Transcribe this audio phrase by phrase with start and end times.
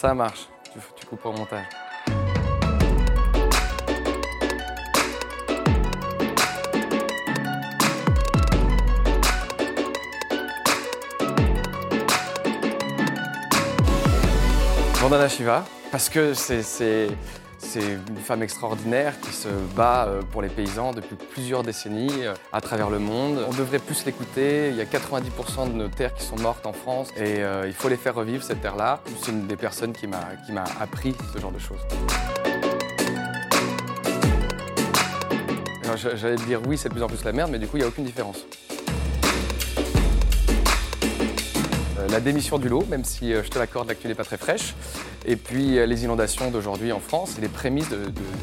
[0.00, 1.66] Ça marche, tu, tu coupes au montage.
[15.00, 17.08] Vandana Shiva, parce que c'est
[17.58, 22.34] c'est- une femme extraordinaire qui se bat euh, pour les paysans depuis plusieurs décennies euh,
[22.52, 23.44] à travers le monde.
[23.48, 24.68] On devrait plus l'écouter.
[24.70, 27.72] Il y a 90% de nos terres qui sont mortes en France et euh, il
[27.74, 29.00] faut les faire revivre, cette terre-là.
[29.22, 31.80] C'est une des personnes qui m'a appris ce genre de choses.
[36.16, 37.84] J'allais dire oui, c'est de plus en plus la merde, mais du coup, il n'y
[37.86, 38.44] a aucune différence.
[42.10, 44.74] La démission du lot, même si je te l'accorde, l'actu n'est pas très fraîche.
[45.26, 47.98] Et puis euh, les inondations d'aujourd'hui en France et les prémices de,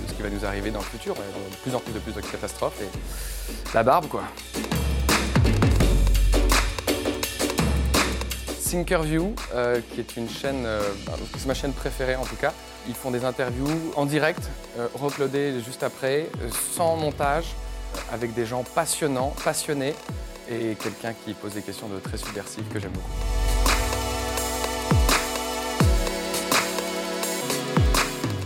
[0.08, 1.16] ce qui va nous arriver dans le futur.
[1.16, 2.90] De plus en plus de plus de catastrophes et
[3.74, 4.24] la barbe quoi.
[8.76, 10.82] Thinkerview, euh, qui est une chaîne, euh,
[11.38, 12.52] c'est ma chaîne préférée en tout cas.
[12.90, 14.90] Ils font des interviews en direct, euh,
[15.64, 16.28] juste après,
[16.76, 17.56] sans montage,
[18.12, 19.96] avec des gens passionnants, passionnés,
[20.50, 23.55] et quelqu'un qui pose des questions de très subversives que j'aime beaucoup.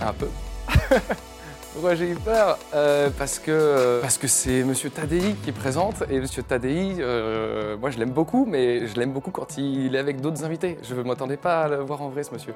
[0.01, 0.27] Un peu.
[1.73, 2.57] Pourquoi j'ai eu peur?
[2.73, 7.89] Euh, Parce que parce que c'est Monsieur Tadei qui présente et Monsieur Tadei, euh, moi
[7.91, 10.77] je l'aime beaucoup, mais je l'aime beaucoup quand il est avec d'autres invités.
[10.83, 12.53] Je ne m'attendais pas à le voir en vrai ce monsieur.